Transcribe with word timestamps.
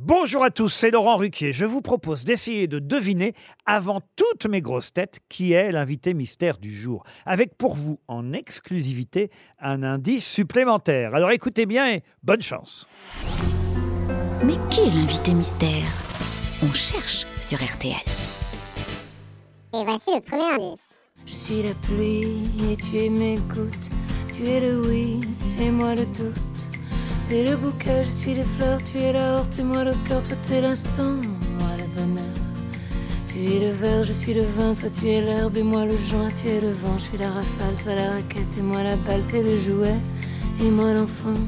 Bonjour 0.00 0.44
à 0.44 0.50
tous, 0.50 0.68
c'est 0.68 0.92
Laurent 0.92 1.16
Ruquier. 1.16 1.52
Je 1.52 1.64
vous 1.64 1.82
propose 1.82 2.22
d'essayer 2.22 2.68
de 2.68 2.78
deviner, 2.78 3.34
avant 3.66 4.00
toutes 4.14 4.46
mes 4.46 4.62
grosses 4.62 4.92
têtes, 4.92 5.18
qui 5.28 5.54
est 5.54 5.72
l'invité 5.72 6.14
mystère 6.14 6.58
du 6.58 6.72
jour. 6.72 7.02
Avec 7.26 7.56
pour 7.58 7.74
vous, 7.74 7.98
en 8.06 8.32
exclusivité, 8.32 9.28
un 9.58 9.82
indice 9.82 10.24
supplémentaire. 10.24 11.16
Alors 11.16 11.32
écoutez 11.32 11.66
bien 11.66 11.90
et 11.90 12.04
bonne 12.22 12.42
chance. 12.42 12.86
Mais 14.44 14.54
qui 14.70 14.82
est 14.82 14.94
l'invité 14.94 15.34
mystère? 15.34 15.90
On 16.62 16.72
cherche 16.72 17.26
sur 17.40 17.58
RTL. 17.58 17.96
Et 19.74 19.84
voici 19.84 20.14
le 20.14 20.20
premier 20.20 20.44
indice. 20.44 20.94
Je 21.26 21.32
suis 21.32 21.62
la 21.64 21.74
pluie 21.74 22.70
et 22.70 22.76
tu 22.76 22.98
es 22.98 23.08
mes 23.08 23.34
gouttes. 23.48 23.90
Tu 24.32 24.46
es 24.46 24.60
le 24.60 24.80
oui 24.80 25.22
et 25.60 25.72
moi 25.72 25.96
le 25.96 26.06
doute. 26.06 26.57
Tu 27.28 27.34
es 27.34 27.44
le 27.44 27.56
bouquet, 27.56 28.04
je 28.04 28.10
suis 28.10 28.32
les 28.32 28.42
fleurs. 28.42 28.82
Tu 28.82 28.96
es 28.96 29.12
la 29.12 29.34
horte 29.34 29.58
et 29.58 29.62
moi 29.62 29.84
le 29.84 29.92
cœur. 30.08 30.22
Toi 30.22 30.34
t'es 30.48 30.62
l'instant, 30.62 31.12
moi 31.58 31.72
le 31.76 31.84
bonheur. 31.94 32.24
Tu 33.26 33.44
es 33.52 33.60
le 33.60 33.70
verre, 33.70 34.02
je 34.02 34.14
suis 34.14 34.32
le 34.32 34.40
vin. 34.40 34.72
Toi 34.74 34.88
tu 34.88 35.08
es 35.08 35.20
l'herbe 35.20 35.58
et 35.58 35.62
moi 35.62 35.84
le 35.84 35.94
joint. 35.94 36.30
Tu 36.40 36.48
es 36.48 36.58
le 36.62 36.70
vent, 36.70 36.96
je 36.96 37.04
suis 37.04 37.18
la 37.18 37.30
rafale. 37.30 37.74
Toi 37.84 37.96
la 37.96 38.12
raquette 38.12 38.56
et 38.58 38.62
moi 38.62 38.82
la 38.82 38.96
balle. 38.96 39.26
T'es 39.26 39.42
le 39.42 39.58
jouet 39.58 40.00
et 40.64 40.70
moi 40.70 40.94
l'enfant. 40.94 41.38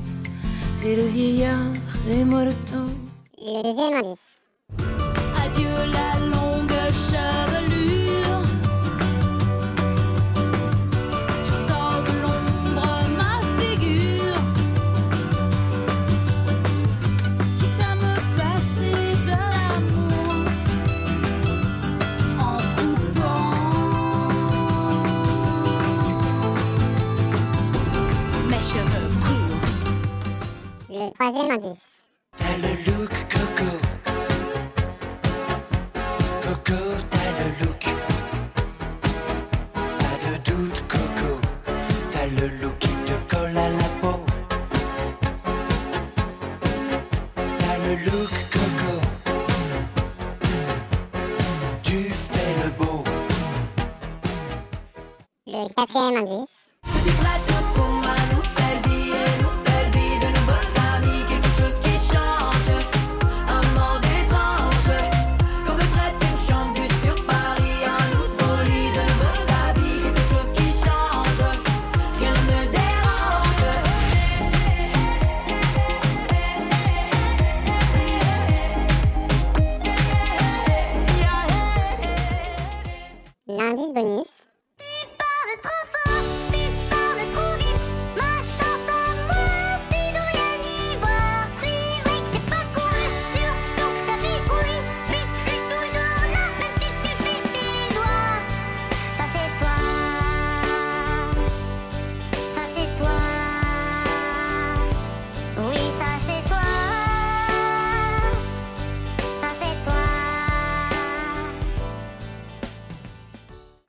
T'es 0.83 0.97
le 0.97 1.07
vieillard 1.07 1.73
et 2.11 2.25
moi 2.25 2.45
le 2.45 2.53
temps. 2.53 2.93
Le 3.39 3.63
deuxième 3.63 3.95
indice. 3.95 4.39
Adieu 5.43 5.93
la 5.95 6.00
Le 30.93 31.09
troisième 31.13 31.53
indice. 31.53 32.03
T'as 32.37 32.57
le 32.57 32.71
look 32.91 33.11
coco. 33.31 33.71
Coco, 36.43 36.81
t'as 37.11 37.31
le 37.39 37.47
look. 37.65 37.85
Pas 39.73 40.17
de 40.25 40.33
doute, 40.51 40.81
coco. 40.89 41.31
T'as 42.13 42.27
le 42.27 42.47
look 42.61 42.77
qui 42.81 42.89
te 42.89 43.15
colle 43.33 43.57
à 43.57 43.69
la 43.71 43.89
peau. 44.01 44.19
T'as 47.37 47.77
le 47.79 47.95
look 48.07 48.33
coco. 48.51 48.93
Tu 51.85 51.99
fais 52.11 52.65
le 52.65 52.71
beau. 52.73 53.05
Le 55.47 55.69
quatrième 55.73 56.17
indice. 56.17 57.50
L'indice 83.57 83.93
bonus. 83.93 84.50